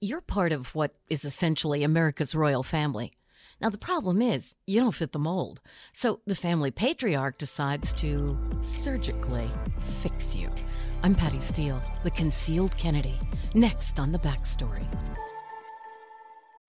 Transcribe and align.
you're 0.00 0.22
part 0.22 0.50
of 0.50 0.74
what 0.74 0.94
is 1.10 1.24
essentially 1.24 1.84
America's 1.84 2.34
royal 2.34 2.62
family. 2.62 3.12
Now, 3.60 3.68
the 3.68 3.76
problem 3.76 4.22
is, 4.22 4.54
you 4.66 4.80
don't 4.80 4.94
fit 4.94 5.12
the 5.12 5.18
mold. 5.18 5.60
So 5.92 6.20
the 6.26 6.34
family 6.34 6.70
patriarch 6.70 7.36
decides 7.36 7.92
to 7.94 8.38
surgically 8.62 9.50
fix 10.00 10.34
you. 10.34 10.50
I'm 11.02 11.14
Patty 11.14 11.40
Steele, 11.40 11.82
the 12.02 12.10
concealed 12.10 12.74
Kennedy. 12.78 13.18
Next 13.54 14.00
on 14.00 14.12
The 14.12 14.18
Backstory. 14.18 14.86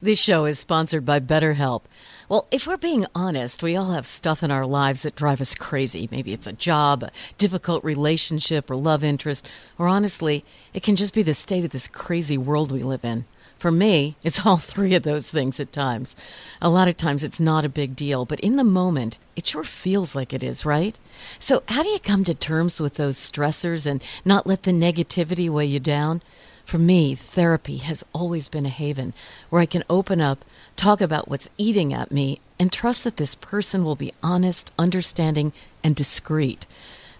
This 0.04 0.18
show 0.18 0.45
is 0.45 0.57
sponsored 0.57 1.05
by 1.05 1.20
BetterHelp. 1.20 1.84
Well, 2.27 2.47
if 2.49 2.65
we're 2.65 2.77
being 2.77 3.05
honest, 3.13 3.61
we 3.61 3.75
all 3.75 3.91
have 3.91 4.07
stuff 4.07 4.41
in 4.41 4.49
our 4.49 4.66
lives 4.66 5.04
that 5.04 5.16
drive 5.16 5.39
us 5.39 5.54
crazy. 5.54 6.09
Maybe 6.09 6.34
it's 6.34 6.47
a 6.47 6.54
job, 6.54 7.04
a 7.04 7.11
difficult 7.38 7.84
relationship, 7.84 8.71
or 8.71 8.75
love 8.77 9.03
interest, 9.03 9.48
or 9.77 9.88
honestly, 9.88 10.43
it 10.73 10.81
can 10.81 10.95
just 10.95 11.13
be 11.13 11.21
the 11.21 11.35
state 11.35 11.63
of 11.63 11.70
this 11.70 11.88
crazy 11.88 12.35
world 12.35 12.71
we 12.71 12.81
live 12.81 13.05
in. 13.05 13.25
For 13.59 13.70
me, 13.71 14.16
it's 14.23 14.43
all 14.43 14.57
three 14.57 14.95
of 14.95 15.03
those 15.03 15.30
things 15.30 15.59
at 15.59 15.72
times. 15.72 16.16
A 16.63 16.70
lot 16.72 16.88
of 16.88 16.97
times 16.97 17.23
it's 17.23 17.39
not 17.39 17.63
a 17.63 17.70
big 17.70 17.95
deal, 17.95 18.25
but 18.25 18.39
in 18.39 18.55
the 18.55 18.63
moment, 18.63 19.20
it 19.36 19.45
sure 19.45 19.63
feels 19.63 20.16
like 20.16 20.33
it 20.33 20.41
is, 20.41 20.66
right? 20.66 20.97
So, 21.38 21.61
how 21.67 21.83
do 21.83 21.89
you 21.89 21.99
come 21.99 22.23
to 22.23 22.33
terms 22.33 22.81
with 22.81 22.95
those 22.95 23.17
stressors 23.17 23.86
and 23.86 24.03
not 24.25 24.47
let 24.47 24.63
the 24.63 24.72
negativity 24.72 25.47
weigh 25.47 25.67
you 25.67 25.80
down? 25.80 26.23
For 26.71 26.77
me, 26.77 27.16
therapy 27.16 27.80
has 27.80 28.05
always 28.13 28.48
been 28.48 28.66
a 28.66 28.70
haven 28.70 29.13
where 29.49 29.61
I 29.61 29.66
can 29.66 29.84
open 29.89 30.21
up, 30.21 30.45
talk 30.77 31.02
about 31.02 31.27
what's 31.27 31.49
eating 31.57 31.94
at 31.94 32.13
me, 32.13 32.39
and 32.57 32.71
trust 32.71 33.03
that 33.03 33.17
this 33.17 33.35
person 33.35 33.84
will 33.84 33.97
be 33.97 34.13
honest, 34.23 34.71
understanding, 34.80 35.52
and 35.84 35.97
discreet. 35.97 36.66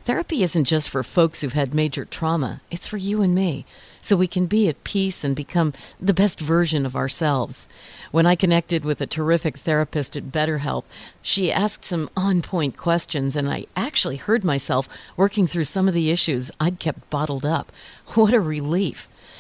Therapy 0.06 0.42
isn't 0.42 0.64
just 0.64 0.88
for 0.88 1.04
folks 1.04 1.42
who've 1.42 1.52
had 1.52 1.74
major 1.74 2.06
trauma, 2.06 2.62
it's 2.72 2.88
for 2.88 2.96
you 2.96 3.22
and 3.22 3.36
me, 3.36 3.66
so 4.02 4.16
we 4.16 4.26
can 4.26 4.46
be 4.46 4.70
at 4.70 4.86
peace 4.86 5.22
and 5.22 5.36
become 5.36 5.74
the 6.00 6.14
best 6.14 6.40
version 6.40 6.86
of 6.86 6.96
ourselves. 6.96 7.68
When 8.12 8.26
I 8.26 8.38
connected 8.38 8.86
with 8.86 9.02
a 9.02 9.06
terrific 9.06 9.58
therapist 9.58 10.16
at 10.16 10.32
BetterHelp, 10.32 10.86
she 11.22 11.52
asked 11.52 11.84
some 11.84 12.10
on 12.16 12.42
point 12.42 12.78
questions, 12.78 13.36
and 13.36 13.50
I 13.50 13.66
actually 13.76 14.16
heard 14.16 14.46
myself 14.46 14.88
working 15.18 15.46
through 15.46 15.66
some 15.66 15.90
of 15.90 15.94
the 15.94 16.10
issues 16.10 16.52
I'd 16.58 16.80
kept 16.80 17.10
bottled 17.10 17.46
up. 17.46 17.70
What 18.14 18.34
a 18.34 18.40
relief! 18.40 19.10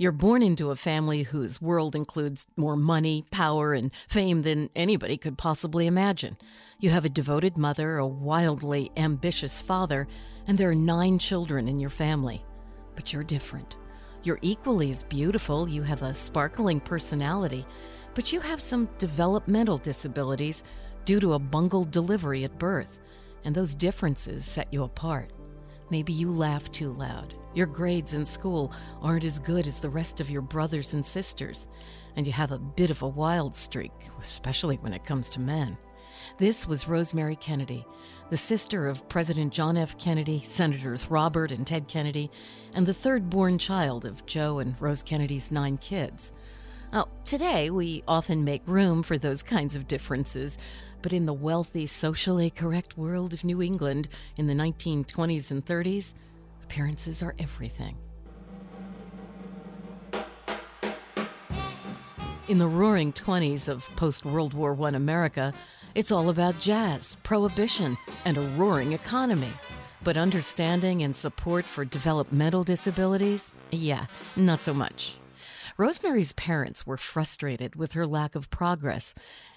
You're 0.00 0.12
born 0.12 0.44
into 0.44 0.70
a 0.70 0.76
family 0.76 1.24
whose 1.24 1.60
world 1.60 1.96
includes 1.96 2.46
more 2.56 2.76
money, 2.76 3.24
power, 3.32 3.72
and 3.72 3.90
fame 4.06 4.42
than 4.42 4.70
anybody 4.76 5.16
could 5.16 5.36
possibly 5.36 5.88
imagine. 5.88 6.36
You 6.78 6.90
have 6.90 7.04
a 7.04 7.08
devoted 7.08 7.58
mother, 7.58 7.98
a 7.98 8.06
wildly 8.06 8.92
ambitious 8.96 9.60
father, 9.60 10.06
and 10.46 10.56
there 10.56 10.70
are 10.70 10.74
nine 10.76 11.18
children 11.18 11.66
in 11.66 11.80
your 11.80 11.90
family. 11.90 12.44
But 12.94 13.12
you're 13.12 13.24
different. 13.24 13.76
You're 14.22 14.38
equally 14.40 14.88
as 14.90 15.02
beautiful, 15.02 15.68
you 15.68 15.82
have 15.82 16.02
a 16.02 16.14
sparkling 16.14 16.78
personality, 16.78 17.66
but 18.14 18.32
you 18.32 18.38
have 18.38 18.60
some 18.60 18.88
developmental 18.98 19.78
disabilities 19.78 20.62
due 21.06 21.18
to 21.18 21.32
a 21.32 21.40
bungled 21.40 21.90
delivery 21.90 22.44
at 22.44 22.56
birth, 22.56 23.00
and 23.44 23.52
those 23.52 23.74
differences 23.74 24.44
set 24.44 24.72
you 24.72 24.84
apart. 24.84 25.32
Maybe 25.90 26.12
you 26.12 26.30
laugh 26.30 26.70
too 26.70 26.92
loud. 26.92 27.34
Your 27.54 27.66
grades 27.66 28.14
in 28.14 28.24
school 28.24 28.72
aren't 29.00 29.24
as 29.24 29.38
good 29.38 29.66
as 29.66 29.78
the 29.78 29.90
rest 29.90 30.20
of 30.20 30.30
your 30.30 30.42
brothers 30.42 30.94
and 30.94 31.04
sisters, 31.04 31.68
and 32.16 32.26
you 32.26 32.32
have 32.32 32.52
a 32.52 32.58
bit 32.58 32.90
of 32.90 33.02
a 33.02 33.08
wild 33.08 33.54
streak, 33.54 33.92
especially 34.20 34.76
when 34.76 34.92
it 34.92 35.04
comes 35.04 35.30
to 35.30 35.40
men. 35.40 35.78
This 36.36 36.66
was 36.66 36.88
Rosemary 36.88 37.36
Kennedy, 37.36 37.86
the 38.28 38.36
sister 38.36 38.86
of 38.86 39.08
President 39.08 39.52
John 39.52 39.76
F. 39.76 39.96
Kennedy, 39.98 40.40
Senators 40.40 41.10
Robert 41.10 41.50
and 41.50 41.66
Ted 41.66 41.88
Kennedy, 41.88 42.30
and 42.74 42.86
the 42.86 42.94
third 42.94 43.30
born 43.30 43.56
child 43.56 44.04
of 44.04 44.26
Joe 44.26 44.58
and 44.58 44.80
Rose 44.80 45.02
Kennedy's 45.02 45.50
nine 45.50 45.78
kids. 45.78 46.32
Now, 46.92 47.08
today 47.24 47.70
we 47.70 48.02
often 48.08 48.44
make 48.44 48.62
room 48.66 49.02
for 49.02 49.18
those 49.18 49.42
kinds 49.42 49.76
of 49.76 49.86
differences, 49.86 50.58
but 51.02 51.12
in 51.12 51.26
the 51.26 51.32
wealthy, 51.32 51.86
socially 51.86 52.50
correct 52.50 52.98
world 52.98 53.32
of 53.32 53.44
New 53.44 53.62
England 53.62 54.08
in 54.36 54.46
the 54.46 54.54
1920s 54.54 55.50
and 55.50 55.64
30s, 55.64 56.14
Appearances 56.68 57.22
are 57.22 57.34
everything. 57.38 57.96
In 62.46 62.58
the 62.58 62.68
roaring 62.68 63.10
20s 63.10 63.68
of 63.68 63.88
post 63.96 64.26
World 64.26 64.52
War 64.52 64.76
I 64.82 64.90
America, 64.90 65.54
it's 65.94 66.12
all 66.12 66.28
about 66.28 66.60
jazz, 66.60 67.16
prohibition, 67.22 67.96
and 68.26 68.36
a 68.36 68.42
roaring 68.58 68.92
economy. 68.92 69.52
But 70.04 70.18
understanding 70.18 71.02
and 71.02 71.16
support 71.16 71.64
for 71.64 71.86
developmental 71.86 72.64
disabilities? 72.64 73.54
Yeah, 73.70 74.04
not 74.36 74.60
so 74.60 74.74
much. 74.74 75.16
Rosemary's 75.78 76.32
parents 76.32 76.84
were 76.84 76.96
frustrated 76.96 77.76
with 77.76 77.92
her 77.92 78.04
lack 78.04 78.34
of 78.34 78.50
progress 78.50 79.14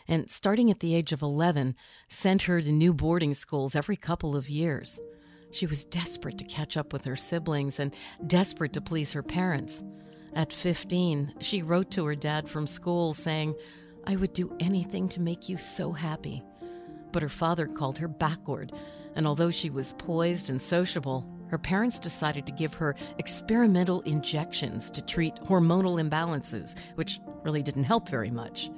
and, 0.08 0.30
starting 0.30 0.70
at 0.70 0.80
the 0.80 0.94
age 0.94 1.12
of 1.12 1.24
11, 1.24 1.76
sent 2.10 2.44
her 2.44 2.62
to 2.62 2.72
new 2.72 2.94
boarding 2.94 3.34
schools 3.34 3.76
every 3.76 3.96
couple 3.96 4.36
of 4.36 4.48
years. 4.48 5.00
She 5.50 5.66
was 5.66 5.84
desperate 5.84 6.38
to 6.38 6.44
catch 6.44 6.78
up 6.78 6.94
with 6.94 7.06
her 7.06 7.16
siblings 7.16 7.80
and 7.80 7.96
desperate 8.28 8.72
to 8.74 8.82
please 8.82 9.12
her 9.14 9.24
parents. 9.24 9.84
At 10.36 10.54
15, 10.54 11.34
she 11.40 11.64
wrote 11.64 11.90
to 11.92 12.06
her 12.06 12.16
dad 12.16 12.48
from 12.48 12.68
school 12.68 13.16
saying, 13.16 13.56
I 14.06 14.16
would 14.16 14.34
do 14.34 14.56
anything 14.60 15.10
to 15.10 15.22
make 15.22 15.50
you 15.50 15.58
so 15.58 15.92
happy. 15.92 16.44
But 17.12 17.24
her 17.24 17.30
father 17.30 17.66
called 17.66 17.98
her 17.98 18.08
backward, 18.08 18.74
and 19.16 19.26
although 19.26 19.52
she 19.52 19.72
was 19.72 19.96
poised 19.98 20.52
and 20.52 20.62
sociable, 20.62 21.28
her 21.52 21.58
parents 21.58 22.00
decided 22.00 22.46
to 22.46 22.52
give 22.52 22.74
her 22.74 22.96
experimental 23.18 24.02
injections 24.02 24.90
to 24.90 25.02
treat 25.02 25.36
hormonal 25.36 26.02
imbalances, 26.02 26.78
which 26.96 27.20
really 27.44 27.62
didn't 27.62 27.84
help 27.84 28.08
very 28.08 28.32
much. 28.32 28.72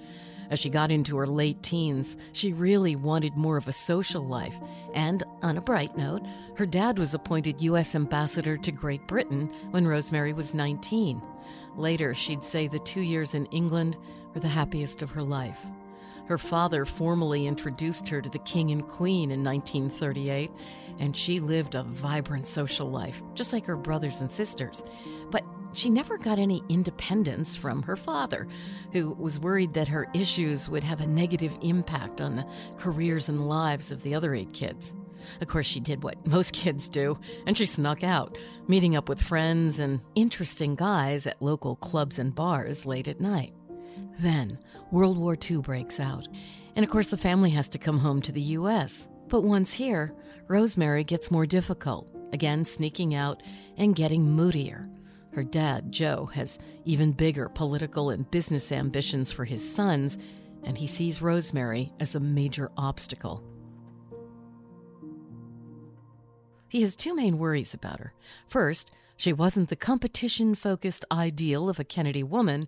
As 0.50 0.60
she 0.60 0.70
got 0.70 0.92
into 0.92 1.16
her 1.18 1.28
late 1.28 1.62
teens, 1.64 2.18
she 2.32 2.52
really 2.52 2.96
wanted 2.96 3.38
more 3.38 3.58
of 3.58 3.68
a 3.68 3.72
social 3.72 4.26
life. 4.26 4.56
And 4.94 5.24
on 5.42 5.58
a 5.58 5.62
bright 5.62 5.96
note, 5.96 6.24
her 6.58 6.66
dad 6.66 6.98
was 6.98 7.14
appointed 7.14 7.62
U.S. 7.62 7.96
ambassador 7.96 8.58
to 8.58 8.72
Great 8.72 9.08
Britain 9.08 9.52
when 9.72 9.88
Rosemary 9.88 10.34
was 10.34 10.54
19. 10.54 11.22
Later, 11.76 12.14
she'd 12.14 12.44
say 12.44 12.68
the 12.68 12.80
two 12.80 13.02
years 13.02 13.36
in 13.36 13.46
England 13.48 13.98
were 14.34 14.42
the 14.42 14.48
happiest 14.48 15.02
of 15.02 15.12
her 15.12 15.24
life. 15.24 15.64
Her 16.26 16.38
father 16.38 16.86
formally 16.86 17.48
introduced 17.48 18.08
her 18.10 18.22
to 18.22 18.30
the 18.30 18.40
King 18.40 18.72
and 18.72 18.88
Queen 18.88 19.32
in 19.32 19.44
1938, 19.44 20.52
and 21.00 21.16
she 21.16 21.40
lived 21.40 21.76
a 21.76 21.84
vibrant 21.84 22.48
social 22.48 22.90
life, 22.90 23.22
just 23.34 23.52
like 23.52 23.66
her 23.66 23.76
brothers 23.76 24.22
and 24.22 24.32
sisters. 24.32 24.84
But 25.32 25.44
she 25.74 25.90
never 25.90 26.18
got 26.18 26.40
any 26.40 26.64
independence 26.70 27.56
from 27.56 27.82
her 27.84 27.96
father, 27.96 28.48
who 28.94 29.12
was 29.12 29.40
worried 29.40 29.74
that 29.74 29.88
her 29.88 30.08
issues 30.14 30.70
would 30.70 30.84
have 30.84 31.02
a 31.02 31.08
negative 31.08 31.58
impact 31.62 32.22
on 32.22 32.36
the 32.38 32.48
careers 32.78 33.28
and 33.28 33.48
lives 33.48 33.92
of 33.92 34.04
the 34.04 34.16
other 34.16 34.34
eight 34.34 34.54
kids. 34.54 34.94
Of 35.42 35.48
course, 35.48 35.66
she 35.66 35.80
did 35.80 36.04
what 36.04 36.26
most 36.28 36.54
kids 36.54 36.88
do, 36.88 37.20
and 37.46 37.58
she 37.58 37.66
snuck 37.66 38.04
out, 38.04 38.38
meeting 38.68 38.96
up 38.96 39.10
with 39.10 39.22
friends 39.22 39.80
and 39.80 40.02
interesting 40.16 40.76
guys 40.76 41.28
at 41.28 41.42
local 41.42 41.76
clubs 41.76 42.20
and 42.20 42.34
bars 42.34 42.86
late 42.86 43.08
at 43.08 43.20
night. 43.20 43.54
Then, 44.20 44.60
World 44.92 45.18
War 45.18 45.38
II 45.50 45.58
breaks 45.58 46.00
out, 46.00 46.28
and 46.76 46.84
of 46.84 46.92
course, 46.92 47.08
the 47.08 47.18
family 47.18 47.50
has 47.52 47.70
to 47.70 47.78
come 47.78 48.00
home 48.00 48.22
to 48.22 48.32
the 48.32 48.42
U.S. 48.42 49.08
But 49.28 49.42
once 49.42 49.74
here, 49.74 50.14
Rosemary 50.48 51.04
gets 51.04 51.32
more 51.32 51.46
difficult, 51.46 52.08
again 52.32 52.66
sneaking 52.66 53.16
out 53.16 53.42
and 53.78 53.96
getting 53.96 54.24
moodier. 54.24 54.90
Her 55.32 55.44
dad, 55.44 55.92
Joe, 55.92 56.30
has 56.34 56.60
even 56.86 57.12
bigger 57.12 57.50
political 57.50 58.12
and 58.12 58.30
business 58.30 58.72
ambitions 58.72 59.32
for 59.32 59.46
his 59.46 59.68
sons, 59.68 60.18
and 60.64 60.78
he 60.78 60.86
sees 60.86 61.22
Rosemary 61.22 61.92
as 62.00 62.14
a 62.14 62.20
major 62.20 62.72
obstacle. 62.78 63.44
He 66.70 66.82
has 66.82 66.96
two 66.96 67.16
main 67.16 67.38
worries 67.38 67.74
about 67.74 68.00
her. 68.00 68.14
First, 68.48 68.92
she 69.16 69.34
wasn't 69.34 69.70
the 69.70 69.76
competition 69.76 70.56
focused 70.56 71.06
ideal 71.12 71.70
of 71.70 71.80
a 71.80 71.84
Kennedy 71.84 72.24
woman. 72.24 72.68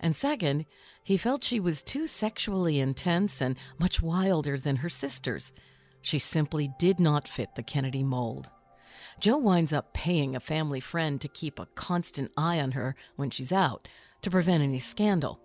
And 0.00 0.14
second, 0.14 0.66
he 1.02 1.16
felt 1.16 1.44
she 1.44 1.60
was 1.60 1.82
too 1.82 2.06
sexually 2.06 2.80
intense 2.80 3.40
and 3.40 3.56
much 3.78 4.02
wilder 4.02 4.58
than 4.58 4.76
her 4.76 4.88
sisters. 4.88 5.52
She 6.02 6.18
simply 6.18 6.70
did 6.78 7.00
not 7.00 7.28
fit 7.28 7.54
the 7.54 7.62
Kennedy 7.62 8.02
mold. 8.02 8.50
Joe 9.20 9.38
winds 9.38 9.72
up 9.72 9.94
paying 9.94 10.36
a 10.36 10.40
family 10.40 10.80
friend 10.80 11.20
to 11.20 11.28
keep 11.28 11.58
a 11.58 11.66
constant 11.74 12.30
eye 12.36 12.60
on 12.60 12.72
her 12.72 12.94
when 13.16 13.30
she's 13.30 13.52
out 13.52 13.88
to 14.22 14.30
prevent 14.30 14.62
any 14.62 14.78
scandal. 14.78 15.40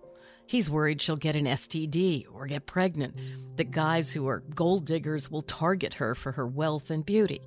He's 0.46 0.70
worried 0.70 1.02
she'll 1.02 1.16
get 1.16 1.36
an 1.36 1.46
STD 1.46 2.26
or 2.34 2.46
get 2.46 2.66
pregnant, 2.66 3.16
that 3.56 3.72
guys 3.72 4.12
who 4.12 4.28
are 4.28 4.44
gold 4.54 4.86
diggers 4.86 5.32
will 5.32 5.42
target 5.42 5.94
her 5.96 6.14
for 6.14 6.34
her 6.34 6.46
wealth 6.46 6.92
and 6.92 7.06
beauty. 7.06 7.40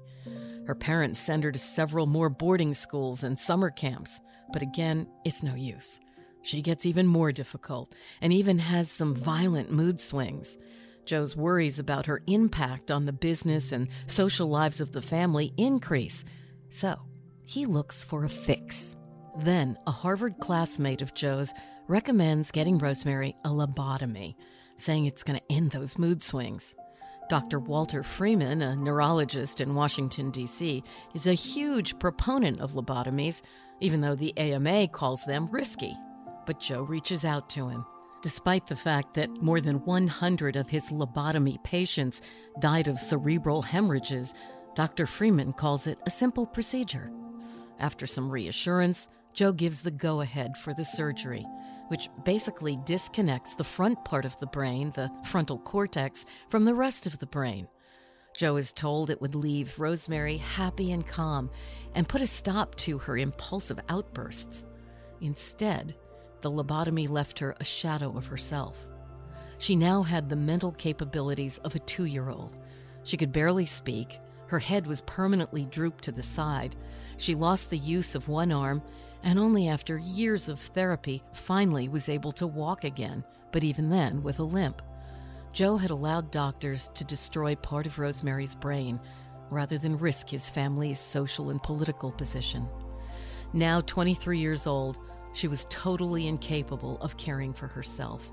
Her 0.67 0.75
parents 0.75 1.21
send 1.21 1.45
her 1.45 1.53
to 1.53 1.59
several 1.59 2.07
more 2.07 2.31
boarding 2.31 2.73
schools 2.73 3.23
and 3.23 3.39
summer 3.39 3.71
camps, 3.71 4.21
but 4.53 4.62
again, 4.62 5.07
it's 5.27 5.43
no 5.43 5.55
use. 5.55 6.00
She 6.44 6.61
gets 6.61 6.85
even 6.85 7.06
more 7.06 7.32
difficult 7.32 7.94
and 8.20 8.32
even 8.32 8.58
has 8.58 8.91
some 8.91 9.14
violent 9.14 9.73
mood 9.73 9.99
swings. 9.99 10.58
Joe's 11.06 11.35
worries 11.35 11.79
about 11.79 12.06
her 12.06 12.23
impact 12.26 12.91
on 12.91 13.06
the 13.06 13.12
business 13.12 13.73
and 13.73 13.88
social 14.06 14.49
lives 14.49 14.81
of 14.81 14.93
the 14.93 15.02
family 15.02 15.55
increase. 15.56 16.23
So, 16.69 16.96
he 17.43 17.64
looks 17.64 18.05
for 18.05 18.25
a 18.25 18.29
fix. 18.29 18.94
Then, 19.38 19.79
a 19.87 19.91
Harvard 19.91 20.38
classmate 20.38 21.00
of 21.00 21.14
Joe's 21.14 21.55
recommends 21.88 22.50
getting 22.50 22.79
Rosemary 22.79 23.37
a 23.44 23.49
lobotomy, 23.49 24.35
saying 24.76 25.06
it's 25.06 25.23
going 25.23 25.38
to 25.38 25.52
end 25.52 25.70
those 25.70 25.99
mood 25.99 26.23
swings. 26.23 26.75
Dr. 27.31 27.58
Walter 27.58 28.02
Freeman, 28.02 28.61
a 28.61 28.76
neurologist 28.76 29.62
in 29.62 29.75
Washington, 29.75 30.31
D.C., 30.31 30.85
is 31.14 31.26
a 31.26 31.32
huge 31.32 31.99
proponent 31.99 32.61
of 32.61 32.73
lobotomies, 32.73 33.40
even 33.81 34.02
though 34.02 34.14
the 34.14 34.37
AMA 34.37 34.88
calls 34.88 35.25
them 35.25 35.49
risky. 35.50 35.97
But 36.46 36.61
Joe 36.61 36.82
reaches 36.82 37.25
out 37.25 37.49
to 37.50 37.69
him. 37.69 37.85
Despite 38.23 38.67
the 38.67 38.76
fact 38.76 39.14
that 39.14 39.43
more 39.43 39.61
than 39.61 39.85
100 39.85 40.56
of 40.56 40.69
his 40.69 40.91
lobotomy 40.91 41.62
patients 41.62 42.23
died 42.58 42.88
of 42.88 42.99
cerebral 42.99 43.62
hemorrhages, 43.62 44.35
Dr. 44.75 45.06
Freeman 45.06 45.52
calls 45.52 45.87
it 45.87 45.99
a 46.06 46.11
simple 46.11 46.46
procedure. 46.46 47.11
After 47.79 48.06
some 48.06 48.31
reassurance, 48.31 49.08
Joe 49.35 49.52
gives 49.52 49.82
the 49.82 49.91
go 49.91 50.20
ahead 50.20 50.56
for 50.56 50.73
the 50.73 50.85
surgery 50.85 51.44
which 51.88 52.08
basically 52.25 52.76
disconnects 52.85 53.55
the 53.55 53.64
front 53.64 54.05
part 54.05 54.25
of 54.25 54.38
the 54.38 54.47
brain, 54.47 54.90
the 54.94 55.11
frontal 55.25 55.58
cortex, 55.58 56.25
from 56.49 56.64
the 56.64 56.75
rest 56.75 57.06
of 57.06 57.19
the 57.19 57.26
brain. 57.26 57.69
Joe 58.37 58.56
is 58.56 58.73
told 58.73 59.11
it 59.11 59.20
would 59.20 59.35
leave 59.35 59.79
Rosemary 59.79 60.38
happy 60.38 60.93
and 60.93 61.06
calm 61.06 61.50
and 61.94 62.08
put 62.08 62.20
a 62.20 62.26
stop 62.26 62.75
to 62.76 62.99
her 62.99 63.17
impulsive 63.17 63.79
outbursts. 63.88 64.67
Instead, 65.20 65.94
the 66.44 66.50
lobotomy 66.50 67.08
left 67.08 67.38
her 67.38 67.56
a 67.58 67.64
shadow 67.64 68.14
of 68.19 68.26
herself. 68.26 68.79
She 69.56 69.75
now 69.75 70.02
had 70.02 70.29
the 70.29 70.37
mental 70.37 70.73
capabilities 70.73 71.56
of 71.64 71.75
a 71.75 71.79
two 71.79 72.05
year 72.05 72.29
old. 72.29 72.58
She 73.02 73.17
could 73.17 73.32
barely 73.32 73.64
speak. 73.64 74.20
Her 74.49 74.58
head 74.58 74.87
was 74.87 75.00
permanently 75.00 75.64
drooped 75.64 76.05
to 76.05 76.12
the 76.12 76.23
side. 76.23 76.76
She 77.17 77.35
lost 77.35 77.70
the 77.70 77.79
use 77.79 78.14
of 78.14 78.29
one 78.29 78.52
arm 78.52 78.82
and 79.23 79.38
only 79.38 79.69
after 79.69 79.96
years 79.96 80.50
of 80.50 80.61
therapy 80.61 81.23
finally 81.32 81.88
was 81.88 82.11
able 82.11 82.32
to 82.32 82.47
walk 82.47 82.85
again, 82.85 83.25
but 83.50 83.64
even 83.64 83.88
then 83.88 84.23
with 84.23 84.38
a 84.38 84.44
limp. 84.44 84.82
Joe 85.55 85.79
had 85.79 85.93
allowed 85.93 86.31
doctors 86.31 86.90
to 86.93 87.05
destroy 87.05 87.56
part 87.56 87.87
of 87.87 87.99
Rosemary's 87.99 88.55
brain 88.55 89.00
rather 89.49 89.79
than 89.79 89.97
risk 89.97 90.29
his 90.29 90.50
family's 90.50 90.99
social 90.99 91.49
and 91.49 91.62
political 91.62 92.12
position. 92.12 92.69
Now 93.55 93.81
23 93.81 94.38
years 94.38 94.67
old, 94.67 94.99
she 95.35 95.49
was 95.49 95.67
totally 95.69 96.27
incapable 96.27 96.97
of 97.03 97.19
caring 97.19 97.53
for 97.53 97.67
herself. 97.67 98.31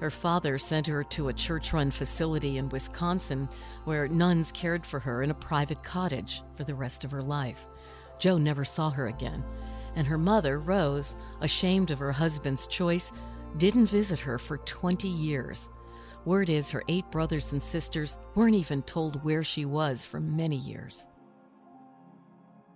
Her 0.00 0.10
father 0.10 0.58
sent 0.58 0.86
her 0.88 1.04
to 1.04 1.28
a 1.28 1.32
church 1.32 1.72
run 1.72 1.90
facility 1.90 2.58
in 2.58 2.68
Wisconsin 2.68 3.48
where 3.84 4.08
nuns 4.08 4.52
cared 4.52 4.84
for 4.84 4.98
her 4.98 5.22
in 5.22 5.30
a 5.30 5.34
private 5.34 5.82
cottage 5.82 6.42
for 6.56 6.64
the 6.64 6.74
rest 6.74 7.04
of 7.04 7.10
her 7.12 7.22
life. 7.22 7.70
Joe 8.18 8.36
never 8.36 8.64
saw 8.64 8.90
her 8.90 9.06
again, 9.06 9.42
and 9.94 10.06
her 10.06 10.18
mother, 10.18 10.58
Rose, 10.58 11.16
ashamed 11.40 11.90
of 11.90 12.00
her 12.00 12.12
husband's 12.12 12.66
choice, 12.66 13.12
didn't 13.56 13.86
visit 13.86 14.18
her 14.18 14.38
for 14.38 14.58
20 14.58 15.08
years. 15.08 15.70
Word 16.24 16.50
is 16.50 16.70
her 16.70 16.82
eight 16.88 17.08
brothers 17.10 17.52
and 17.52 17.62
sisters 17.62 18.18
weren't 18.34 18.56
even 18.56 18.82
told 18.82 19.22
where 19.24 19.44
she 19.44 19.64
was 19.64 20.04
for 20.04 20.20
many 20.20 20.56
years. 20.56 21.06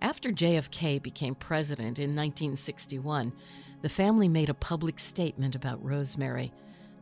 After 0.01 0.31
JFK 0.31 1.01
became 1.01 1.35
president 1.35 1.99
in 1.99 2.15
1961, 2.15 3.33
the 3.81 3.89
family 3.89 4.29
made 4.29 4.49
a 4.49 4.53
public 4.53 4.97
statement 4.99 5.55
about 5.55 5.83
Rosemary, 5.83 6.53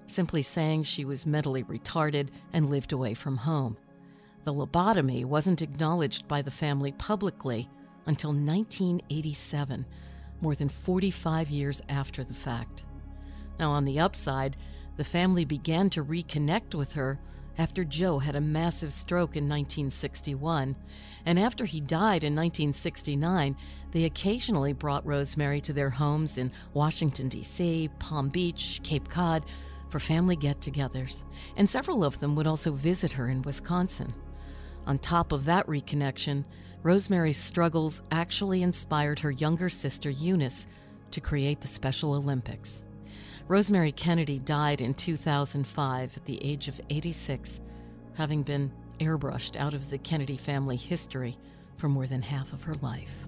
simply 0.07 0.41
saying 0.41 0.83
she 0.83 1.05
was 1.05 1.25
mentally 1.25 1.63
retarded 1.63 2.29
and 2.53 2.71
lived 2.71 2.93
away 2.93 3.13
from 3.13 3.37
home. 3.37 3.77
The 4.45 4.53
lobotomy 4.53 5.25
wasn't 5.25 5.61
acknowledged 5.61 6.27
by 6.27 6.41
the 6.41 6.51
family 6.51 6.91
publicly 6.93 7.69
until 8.07 8.31
1987 8.31 9.85
more 10.41 10.55
than 10.55 10.69
45 10.69 11.49
years 11.49 11.81
after 11.89 12.23
the 12.23 12.33
fact. 12.33 12.83
Now, 13.59 13.71
on 13.71 13.85
the 13.85 13.99
upside, 13.99 14.57
the 14.95 15.03
family 15.03 15.45
began 15.45 15.89
to 15.91 16.03
reconnect 16.03 16.73
with 16.73 16.93
her 16.93 17.19
after 17.57 17.83
Joe 17.83 18.19
had 18.19 18.35
a 18.35 18.41
massive 18.41 18.93
stroke 18.93 19.35
in 19.35 19.45
1961, 19.45 20.75
and 21.25 21.39
after 21.39 21.65
he 21.65 21.81
died 21.81 22.23
in 22.23 22.35
1969, 22.35 23.55
they 23.91 24.03
occasionally 24.03 24.73
brought 24.73 25.05
Rosemary 25.05 25.61
to 25.61 25.73
their 25.73 25.89
homes 25.89 26.37
in 26.37 26.51
Washington, 26.73 27.29
D.C., 27.29 27.89
Palm 27.99 28.29
Beach, 28.29 28.79
Cape 28.83 29.09
Cod 29.09 29.45
for 29.89 29.99
family 29.99 30.35
get 30.35 30.59
togethers, 30.59 31.23
and 31.55 31.69
several 31.69 32.03
of 32.03 32.19
them 32.19 32.35
would 32.35 32.47
also 32.47 32.71
visit 32.71 33.13
her 33.13 33.29
in 33.29 33.41
Wisconsin. 33.41 34.11
On 34.85 34.97
top 34.97 35.31
of 35.31 35.45
that 35.45 35.67
reconnection, 35.67 36.45
Rosemary's 36.83 37.37
struggles 37.37 38.01
actually 38.11 38.63
inspired 38.63 39.19
her 39.19 39.31
younger 39.31 39.69
sister 39.69 40.09
Eunice 40.09 40.67
to 41.11 41.21
create 41.21 41.61
the 41.61 41.67
Special 41.67 42.13
Olympics. 42.13 42.83
Rosemary 43.47 43.91
Kennedy 43.91 44.39
died 44.39 44.81
in 44.81 44.93
2005 44.93 46.17
at 46.17 46.25
the 46.25 46.43
age 46.43 46.67
of 46.67 46.81
86, 46.89 47.59
having 48.15 48.43
been 48.43 48.71
airbrushed 48.99 49.55
out 49.55 49.73
of 49.73 49.89
the 49.89 49.97
Kennedy 49.97 50.37
family 50.37 50.75
history 50.75 51.37
for 51.77 51.87
more 51.87 52.07
than 52.07 52.21
half 52.21 52.53
of 52.53 52.63
her 52.63 52.75
life. 52.75 53.27